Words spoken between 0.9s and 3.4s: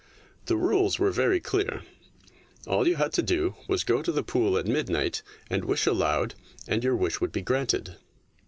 were very clear. All you had to